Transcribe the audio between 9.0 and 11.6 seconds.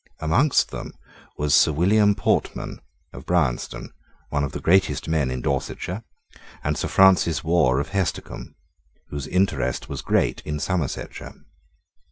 whose interest was great in Somersetshire.